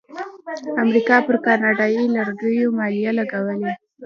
[0.83, 3.71] امریکا پر کاناډایی لرګیو مالیه لګوي.